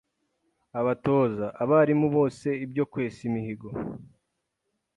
[0.79, 3.69] Abatoza: Abarimu bose ibyo kwesa imihigo